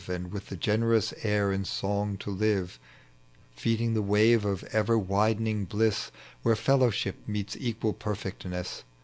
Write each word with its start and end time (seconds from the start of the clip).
And 0.07 0.31
with 0.31 0.47
the 0.47 0.55
generous 0.57 1.13
air 1.21 1.51
in 1.51 1.63
song 1.63 2.17
to 2.21 2.31
live 2.31 2.79
Feeding 3.55 3.93
the 3.93 4.01
wave 4.01 4.45
of 4.45 4.63
ever 4.73 4.97
widening 4.97 5.65
bliss 5.65 6.09
Where 6.41 6.55
fellowship 6.55 7.17
means 7.27 7.55
equal 7.59 7.93
perfectness. 7.93 8.83